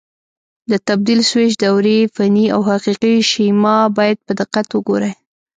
د 0.71 0.73
تبدیل 0.87 1.19
سویچ 1.29 1.53
دورې 1.63 1.97
فني 2.15 2.45
او 2.55 2.61
حقیقي 2.69 3.15
شیما 3.31 3.77
باید 3.97 4.17
په 4.25 4.31
دقت 4.39 4.67
وګورئ. 4.71 5.11